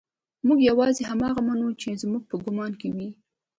موږ 0.47 0.59
يوازې 0.69 1.03
هماغه 1.09 1.41
منو 1.49 1.67
چې 1.81 1.89
زموږ 2.01 2.23
په 2.29 2.35
ګمان 2.45 2.71
کې 2.79 2.89
دي. 2.97 3.09